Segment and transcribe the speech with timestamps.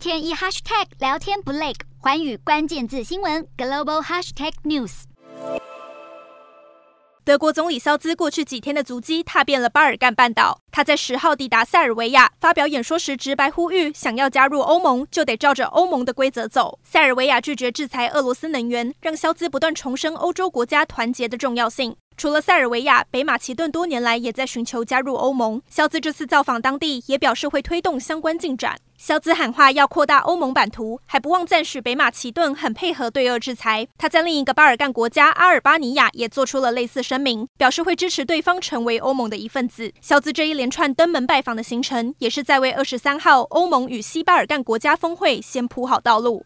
[0.00, 5.02] 天一 hashtag 聊天不累，寰宇关键字新闻 global hashtag news。
[7.22, 10.58] 德国总理肖兹过去几天的足迹踏遍了巴尔干半岛。
[10.72, 16.78] 他在十号抵达塞尔维亚，发表演说时直白呼吁：想要加入欧盟，就得照着欧盟的规则走。
[16.82, 21.94] 塞尔维亚拒绝制裁俄罗斯能源，让肖兹不断重申欧洲国家团结的重要性。
[22.20, 25.62] 除了塞尔维亚，北马其顿多年来也在寻求加入欧盟。
[25.70, 28.76] 肖兹这次造访当地，也表示会推动相关进展。
[28.98, 33.88] 肖兹喊话要扩大欧盟版图，还不忘赞许北马其顿很配合对俄制裁。
[33.96, 39.90] 他在另一个巴尔干国家阿尔巴尼亚也做出了类似声明，表示会支持对方成为欧盟的一份子。
[40.02, 46.44] 肖兹这一连串登门拜访的行程，也是在为二十三号欧盟与西巴尔干国家峰会先铺好道路。